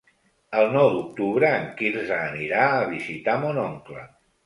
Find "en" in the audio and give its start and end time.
1.59-1.69